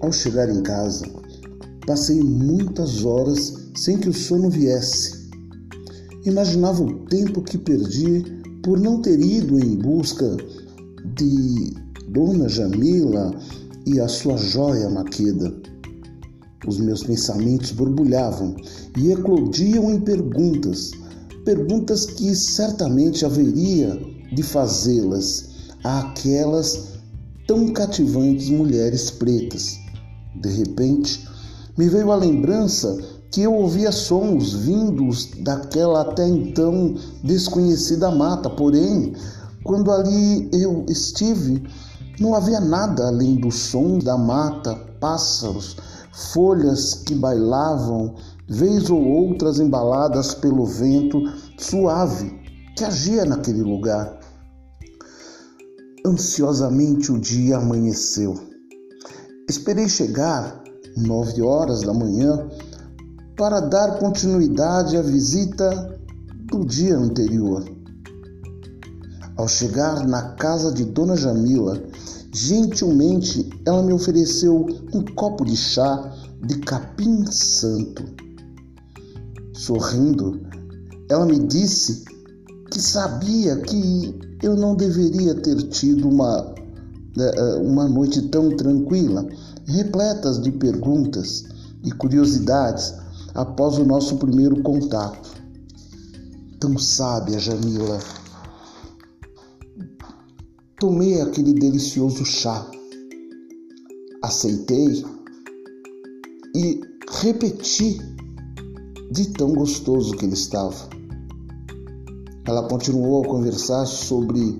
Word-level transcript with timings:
Ao 0.00 0.12
chegar 0.12 0.48
em 0.48 0.62
casa, 0.62 1.04
passei 1.84 2.22
muitas 2.22 3.04
horas 3.04 3.52
sem 3.76 3.98
que 3.98 4.08
o 4.08 4.12
sono 4.12 4.48
viesse. 4.48 5.28
Imaginava 6.24 6.84
o 6.84 7.04
tempo 7.06 7.42
que 7.42 7.58
perdi 7.58 8.22
por 8.62 8.78
não 8.78 9.02
ter 9.02 9.18
ido 9.20 9.58
em 9.58 9.74
busca 9.74 10.36
de 11.16 11.74
Dona 12.08 12.48
Jamila 12.48 13.34
e 13.86 13.98
a 13.98 14.06
sua 14.06 14.36
joia 14.36 14.88
Maqueda. 14.88 15.52
Os 16.64 16.78
meus 16.78 17.02
pensamentos 17.02 17.72
borbulhavam 17.72 18.54
e 18.96 19.10
eclodiam 19.10 19.90
em 19.90 20.00
perguntas, 20.00 20.92
perguntas 21.44 22.06
que 22.06 22.36
certamente 22.36 23.24
haveria 23.24 23.98
de 24.32 24.44
fazê-las 24.44 25.48
àquelas 25.82 26.98
tão 27.48 27.72
cativantes 27.72 28.48
mulheres 28.50 29.10
pretas. 29.10 29.87
De 30.40 30.48
repente, 30.50 31.28
me 31.76 31.88
veio 31.88 32.10
a 32.10 32.16
lembrança 32.16 32.98
que 33.30 33.42
eu 33.42 33.54
ouvia 33.54 33.92
sons 33.92 34.54
vindos 34.54 35.30
daquela 35.40 36.00
até 36.00 36.26
então 36.26 36.94
desconhecida 37.22 38.10
mata, 38.10 38.48
porém, 38.48 39.14
quando 39.62 39.92
ali 39.92 40.48
eu 40.52 40.84
estive, 40.88 41.62
não 42.18 42.34
havia 42.34 42.60
nada 42.60 43.08
além 43.08 43.36
do 43.36 43.50
som 43.50 43.98
da 43.98 44.16
mata, 44.16 44.74
pássaros, 44.98 45.76
folhas 46.32 46.94
que 46.94 47.14
bailavam, 47.14 48.14
vez 48.48 48.88
ou 48.90 49.04
outras 49.04 49.60
embaladas 49.60 50.34
pelo 50.34 50.64
vento 50.64 51.20
suave 51.58 52.40
que 52.76 52.84
agia 52.84 53.24
naquele 53.24 53.62
lugar. 53.62 54.18
Ansiosamente 56.04 57.12
o 57.12 57.18
dia 57.20 57.58
amanheceu. 57.58 58.47
Esperei 59.48 59.88
chegar, 59.88 60.62
nove 60.94 61.40
horas 61.40 61.80
da 61.80 61.94
manhã, 61.94 62.46
para 63.34 63.60
dar 63.60 63.98
continuidade 63.98 64.94
à 64.94 65.00
visita 65.00 65.98
do 66.50 66.66
dia 66.66 66.98
anterior. 66.98 67.64
Ao 69.38 69.48
chegar 69.48 70.06
na 70.06 70.32
casa 70.32 70.70
de 70.70 70.84
Dona 70.84 71.16
Jamila, 71.16 71.82
gentilmente 72.30 73.48
ela 73.64 73.82
me 73.82 73.94
ofereceu 73.94 74.66
um 74.92 75.02
copo 75.14 75.46
de 75.46 75.56
chá 75.56 76.12
de 76.46 76.58
capim 76.58 77.24
santo. 77.30 78.04
Sorrindo, 79.54 80.42
ela 81.08 81.24
me 81.24 81.38
disse 81.38 82.04
que 82.70 82.80
sabia 82.80 83.56
que 83.56 84.18
eu 84.42 84.54
não 84.54 84.74
deveria 84.74 85.34
ter 85.34 85.56
tido 85.68 86.06
uma, 86.08 86.54
uma 87.62 87.88
noite 87.88 88.22
tão 88.28 88.56
tranquila, 88.56 89.26
repletas 89.66 90.40
de 90.40 90.50
perguntas 90.52 91.44
e 91.84 91.90
curiosidades 91.92 92.94
após 93.34 93.78
o 93.78 93.84
nosso 93.84 94.16
primeiro 94.16 94.62
contato. 94.62 95.28
Tão 96.60 96.76
sábia, 96.78 97.38
Jamila. 97.38 97.98
Tomei 100.80 101.20
aquele 101.20 101.52
delicioso 101.54 102.24
chá, 102.24 102.64
aceitei 104.22 105.04
e 106.54 106.80
repeti 107.20 107.98
de 109.10 109.28
tão 109.30 109.52
gostoso 109.54 110.16
que 110.16 110.24
ele 110.24 110.34
estava. 110.34 110.88
Ela 112.44 112.68
continuou 112.68 113.24
a 113.24 113.28
conversar 113.28 113.86
sobre 113.86 114.58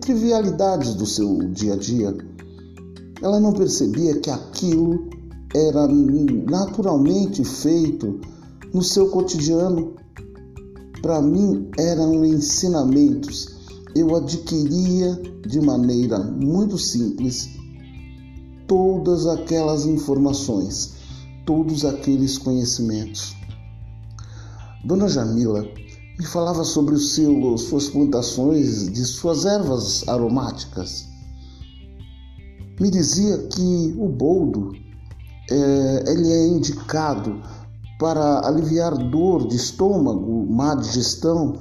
trivialidades 0.00 0.94
do 0.94 1.04
seu 1.04 1.38
dia 1.50 1.74
a 1.74 1.76
dia. 1.76 2.16
Ela 3.22 3.38
não 3.38 3.52
percebia 3.52 4.18
que 4.18 4.30
aquilo 4.30 5.08
era 5.54 5.86
naturalmente 5.86 7.44
feito 7.44 8.20
no 8.72 8.82
seu 8.82 9.10
cotidiano. 9.10 9.94
Para 11.02 11.20
mim, 11.20 11.68
eram 11.78 12.24
ensinamentos. 12.24 13.54
Eu 13.94 14.16
adquiria 14.16 15.20
de 15.46 15.60
maneira 15.60 16.18
muito 16.18 16.78
simples 16.78 17.48
todas 18.66 19.26
aquelas 19.26 19.84
informações, 19.84 20.94
todos 21.44 21.84
aqueles 21.84 22.38
conhecimentos. 22.38 23.36
Dona 24.84 25.08
Jamila 25.08 25.64
me 26.18 26.24
falava 26.26 26.62
sobre 26.62 26.94
o 26.94 26.98
seu, 26.98 27.58
suas 27.58 27.88
plantações 27.88 28.90
de 28.92 29.04
suas 29.04 29.44
ervas 29.44 30.06
aromáticas. 30.06 31.06
Me 32.80 32.90
dizia 32.90 33.38
que 33.48 33.94
o 33.98 34.08
boldo 34.08 34.72
é, 35.50 36.04
ele 36.06 36.30
é 36.30 36.46
indicado 36.48 37.42
para 37.98 38.46
aliviar 38.46 38.96
dor 38.96 39.46
de 39.48 39.56
estômago, 39.56 40.46
má 40.50 40.74
digestão. 40.74 41.54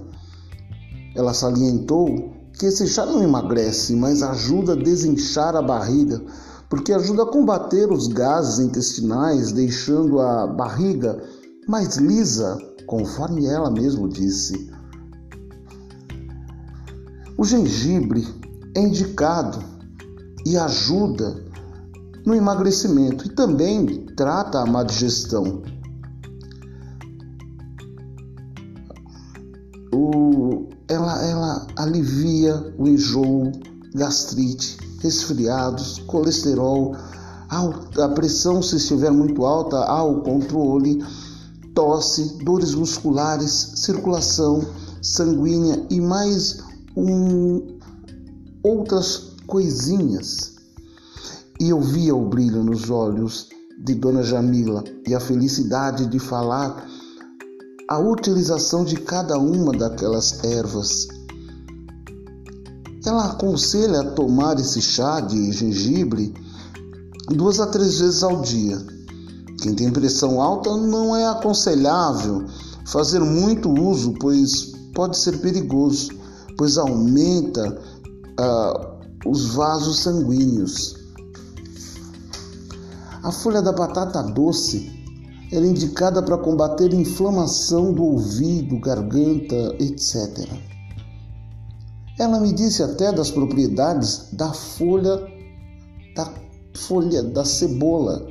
Ela 1.15 1.33
salientou 1.33 2.33
que 2.57 2.67
esse 2.67 2.87
chá 2.87 3.05
não 3.05 3.23
emagrece, 3.23 3.95
mas 3.95 4.21
ajuda 4.21 4.73
a 4.73 4.75
desinchar 4.75 5.55
a 5.55 5.61
barriga, 5.61 6.21
porque 6.69 6.93
ajuda 6.93 7.23
a 7.23 7.27
combater 7.31 7.91
os 7.91 8.07
gases 8.07 8.59
intestinais, 8.59 9.51
deixando 9.51 10.19
a 10.19 10.47
barriga 10.47 11.23
mais 11.67 11.97
lisa 11.97 12.57
conforme 12.85 13.45
ela 13.45 13.69
mesmo 13.69 14.07
disse. 14.07 14.71
O 17.37 17.43
gengibre 17.43 18.27
é 18.75 18.81
indicado 18.81 19.63
e 20.45 20.57
ajuda 20.57 21.43
no 22.25 22.33
emagrecimento 22.33 23.25
e 23.25 23.29
também 23.29 24.05
trata 24.15 24.59
a 24.59 24.65
má 24.65 24.83
digestão. 24.83 25.61
O, 29.93 30.69
ela, 30.87 31.23
ela 31.23 31.67
alivia 31.75 32.73
o 32.77 32.87
enjoo, 32.87 33.51
gastrite, 33.93 34.77
resfriados, 34.99 35.99
colesterol, 36.07 36.95
a 37.49 38.09
pressão 38.09 38.63
se 38.63 38.77
estiver 38.77 39.11
muito 39.11 39.45
alta, 39.45 39.77
há 39.77 40.03
o 40.03 40.21
controle 40.21 41.03
tosse, 41.73 42.37
dores 42.43 42.73
musculares, 42.73 43.73
circulação 43.75 44.61
sanguínea 45.01 45.85
e 45.89 45.99
mais 45.99 46.59
um, 46.95 47.77
outras 48.63 49.33
coisinhas. 49.47 50.53
E 51.59 51.69
eu 51.69 51.81
via 51.81 52.15
o 52.15 52.27
brilho 52.27 52.63
nos 52.63 52.89
olhos 52.89 53.49
de 53.83 53.95
Dona 53.95 54.23
Jamila 54.23 54.83
e 55.07 55.13
a 55.13 55.19
felicidade 55.19 56.07
de 56.07 56.19
falar 56.19 56.87
a 57.89 57.99
utilização 57.99 58.85
de 58.85 58.95
cada 58.95 59.37
uma 59.37 59.71
daquelas 59.71 60.43
ervas. 60.43 61.07
Ela 63.05 63.31
aconselha 63.31 63.99
a 63.99 64.11
tomar 64.11 64.57
esse 64.57 64.81
chá 64.81 65.19
de 65.19 65.51
gengibre 65.51 66.33
duas 67.29 67.59
a 67.59 67.67
três 67.67 67.99
vezes 67.99 68.23
ao 68.23 68.41
dia 68.41 68.93
quem 69.61 69.73
tem 69.73 69.91
pressão 69.91 70.41
alta 70.41 70.75
não 70.75 71.15
é 71.15 71.27
aconselhável 71.27 72.45
fazer 72.85 73.19
muito 73.19 73.69
uso, 73.71 74.13
pois 74.19 74.73
pode 74.93 75.17
ser 75.17 75.39
perigoso, 75.39 76.11
pois 76.57 76.77
aumenta 76.77 77.81
ah, 78.37 78.97
os 79.25 79.53
vasos 79.53 79.99
sanguíneos. 79.99 80.95
A 83.23 83.31
folha 83.31 83.61
da 83.61 83.71
batata 83.71 84.21
doce 84.21 84.91
é 85.51 85.57
indicada 85.59 86.21
para 86.21 86.37
combater 86.37 86.93
inflamação 86.93 87.93
do 87.93 88.03
ouvido, 88.03 88.79
garganta, 88.79 89.75
etc. 89.79 90.49
Ela 92.19 92.39
me 92.39 92.51
disse 92.51 92.83
até 92.83 93.11
das 93.11 93.31
propriedades 93.31 94.29
da 94.33 94.51
folha 94.51 95.31
da 96.15 96.31
folha 96.75 97.23
da 97.23 97.45
cebola 97.45 98.27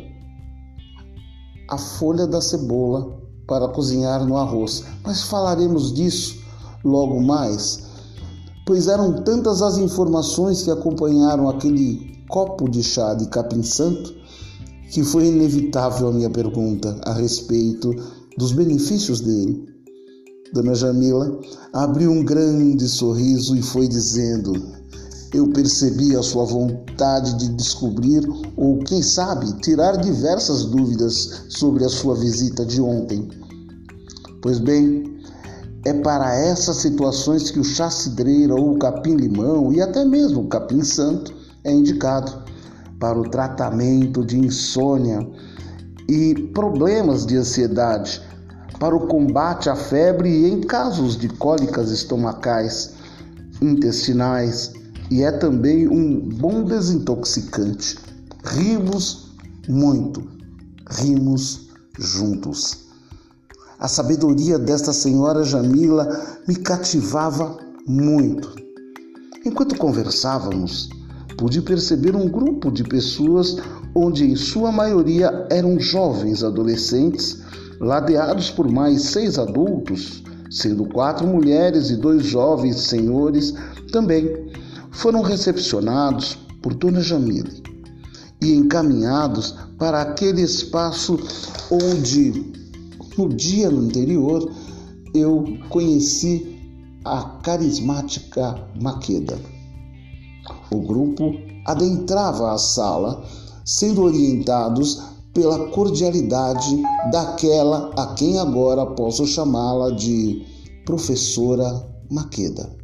a 1.68 1.78
folha 1.78 2.26
da 2.26 2.40
cebola 2.40 3.20
para 3.46 3.68
cozinhar 3.68 4.24
no 4.24 4.36
arroz, 4.36 4.84
mas 5.04 5.22
falaremos 5.22 5.92
disso 5.92 6.40
logo 6.84 7.20
mais, 7.20 7.84
pois 8.66 8.88
eram 8.88 9.22
tantas 9.22 9.62
as 9.62 9.78
informações 9.78 10.62
que 10.62 10.70
acompanharam 10.70 11.48
aquele 11.48 12.24
copo 12.28 12.68
de 12.68 12.82
chá 12.82 13.14
de 13.14 13.26
capim 13.26 13.62
santo 13.62 14.14
que 14.90 15.02
foi 15.02 15.26
inevitável 15.26 16.08
a 16.08 16.12
minha 16.12 16.28
pergunta 16.28 16.98
a 17.04 17.14
respeito 17.14 17.94
dos 18.36 18.52
benefícios 18.52 19.20
dele. 19.20 19.66
Dona 20.52 20.74
Jamila 20.74 21.38
abriu 21.72 22.10
um 22.10 22.22
grande 22.22 22.86
sorriso 22.86 23.56
e 23.56 23.62
foi 23.62 23.88
dizendo: 23.88 24.52
eu 25.32 25.48
percebi 25.48 26.14
a 26.14 26.22
sua 26.22 26.44
vontade 26.44 27.34
de 27.38 27.48
descobrir 27.50 28.22
ou, 28.56 28.78
quem 28.80 29.02
sabe, 29.02 29.52
tirar 29.60 29.96
diversas 29.96 30.64
dúvidas 30.64 31.44
sobre 31.48 31.84
a 31.84 31.88
sua 31.88 32.14
visita 32.14 32.66
de 32.66 32.80
ontem. 32.80 33.28
Pois 34.42 34.58
bem, 34.58 35.20
é 35.84 35.92
para 35.92 36.34
essas 36.34 36.76
situações 36.76 37.50
que 37.50 37.58
o 37.58 37.64
chá 37.64 37.90
cidreira 37.90 38.54
ou 38.54 38.74
o 38.74 38.78
capim-limão 38.78 39.72
e 39.72 39.80
até 39.80 40.04
mesmo 40.04 40.42
o 40.42 40.48
capim-santo 40.48 41.32
é 41.64 41.72
indicado, 41.72 42.42
para 43.00 43.18
o 43.18 43.28
tratamento 43.28 44.24
de 44.24 44.38
insônia 44.38 45.26
e 46.08 46.34
problemas 46.54 47.26
de 47.26 47.36
ansiedade, 47.36 48.22
para 48.78 48.94
o 48.94 49.08
combate 49.08 49.68
à 49.68 49.74
febre 49.74 50.28
e 50.28 50.52
em 50.52 50.60
casos 50.60 51.16
de 51.16 51.28
cólicas 51.28 51.90
estomacais, 51.90 52.92
intestinais 53.60 54.72
e 55.12 55.22
é 55.22 55.30
também 55.30 55.86
um 55.86 56.18
bom 56.18 56.64
desintoxicante. 56.64 57.98
Rimos 58.42 59.30
muito, 59.68 60.26
rimos 60.88 61.68
juntos. 61.98 62.86
A 63.78 63.86
sabedoria 63.88 64.58
desta 64.58 64.90
senhora 64.90 65.44
Jamila 65.44 66.08
me 66.48 66.56
cativava 66.56 67.58
muito. 67.86 68.56
Enquanto 69.44 69.76
conversávamos, 69.76 70.88
pude 71.36 71.60
perceber 71.60 72.16
um 72.16 72.26
grupo 72.26 72.72
de 72.72 72.82
pessoas 72.82 73.58
onde, 73.94 74.24
em 74.24 74.34
sua 74.34 74.72
maioria, 74.72 75.46
eram 75.50 75.78
jovens 75.78 76.42
adolescentes, 76.42 77.42
ladeados 77.78 78.50
por 78.50 78.66
mais 78.66 79.02
seis 79.02 79.38
adultos, 79.38 80.22
sendo 80.50 80.86
quatro 80.86 81.26
mulheres 81.26 81.90
e 81.90 81.96
dois 81.96 82.24
jovens 82.24 82.80
senhores 82.80 83.52
também, 83.92 84.50
foram 84.92 85.22
recepcionados 85.22 86.38
por 86.62 86.74
Dona 86.74 87.00
Jamile 87.00 87.62
e 88.40 88.52
encaminhados 88.54 89.54
para 89.78 90.02
aquele 90.02 90.42
espaço 90.42 91.18
onde, 91.70 92.52
no 93.16 93.28
dia 93.28 93.68
anterior, 93.68 94.48
eu 95.14 95.44
conheci 95.68 96.58
a 97.04 97.22
carismática 97.42 98.68
Maqueda. 98.80 99.38
O 100.70 100.80
grupo 100.80 101.34
adentrava 101.66 102.52
a 102.52 102.58
sala, 102.58 103.24
sendo 103.64 104.02
orientados 104.02 105.00
pela 105.32 105.68
cordialidade 105.70 106.82
daquela 107.10 107.90
a 107.96 108.14
quem 108.14 108.38
agora 108.38 108.84
posso 108.86 109.26
chamá-la 109.26 109.90
de 109.90 110.44
professora 110.84 111.88
Maqueda. 112.10 112.81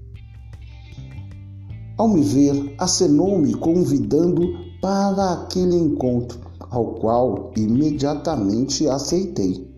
Ao 1.98 2.06
me 2.06 2.22
ver, 2.22 2.76
acenou-me 2.78 3.54
convidando 3.54 4.40
para 4.80 5.32
aquele 5.32 5.74
encontro, 5.74 6.38
ao 6.70 6.94
qual 6.94 7.50
imediatamente 7.56 8.86
aceitei. 8.86 9.68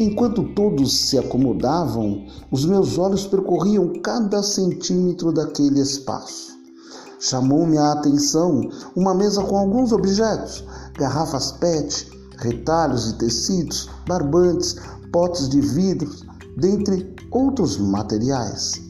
Enquanto 0.00 0.54
todos 0.54 0.96
se 0.96 1.18
acomodavam, 1.18 2.24
os 2.50 2.64
meus 2.64 2.96
olhos 2.96 3.26
percorriam 3.26 4.00
cada 4.02 4.42
centímetro 4.42 5.30
daquele 5.30 5.78
espaço. 5.78 6.56
Chamou-me 7.20 7.76
a 7.76 7.92
atenção 7.92 8.70
uma 8.94 9.14
mesa 9.14 9.42
com 9.42 9.58
alguns 9.58 9.92
objetos: 9.92 10.64
garrafas 10.98 11.52
PET, 11.52 12.10
retalhos 12.38 13.12
de 13.12 13.18
tecidos, 13.18 13.90
barbantes, 14.08 14.76
potes 15.12 15.50
de 15.50 15.60
vidro, 15.60 16.10
dentre 16.56 17.14
outros 17.30 17.76
materiais. 17.76 18.80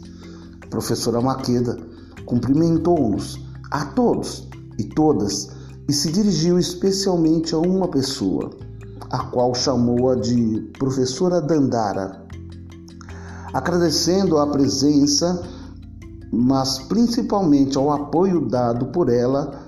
Professora 0.70 1.20
Maqueda 1.20 1.95
cumprimentou-nos 2.26 3.40
a 3.70 3.86
todos 3.86 4.46
e 4.78 4.84
todas 4.84 5.48
e 5.88 5.92
se 5.92 6.12
dirigiu 6.12 6.58
especialmente 6.58 7.54
a 7.54 7.58
uma 7.58 7.88
pessoa 7.88 8.50
a 9.10 9.18
qual 9.18 9.54
chamou-a 9.54 10.16
de 10.16 10.70
professora 10.78 11.40
Dandara, 11.40 12.26
agradecendo 13.52 14.38
a 14.38 14.46
presença, 14.46 15.42
mas 16.32 16.80
principalmente 16.80 17.78
ao 17.78 17.92
apoio 17.92 18.48
dado 18.48 18.86
por 18.86 19.08
ela, 19.08 19.62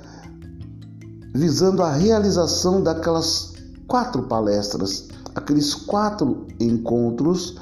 visando 1.35 1.83
a 1.83 1.93
realização 1.93 2.83
daquelas 2.83 3.53
quatro 3.87 4.25
palestras, 4.25 5.09
aqueles 5.35 5.73
quatro 5.75 6.47
encontros 6.59 7.57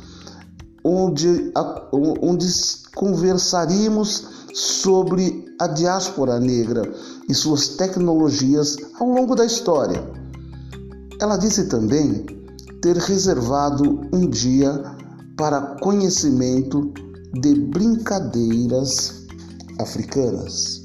onde, 0.83 1.53
onde 1.93 2.47
conversaríamos 2.95 4.36
sobre 4.59 5.45
a 5.61 5.67
diáspora 5.67 6.41
negra 6.41 6.91
e 7.29 7.35
suas 7.35 7.69
tecnologias 7.69 8.77
ao 8.99 9.07
longo 9.07 9.35
da 9.35 9.45
história 9.45 10.03
ela 11.21 11.37
disse 11.37 11.67
também 11.69 12.27
ter 12.83 12.97
reservado 12.97 14.03
um 14.13 14.29
dia 14.29 14.83
para 15.37 15.77
conhecimento 15.81 16.93
de 17.33 17.55
brincadeiras 17.55 19.27
africanas. 19.79 20.83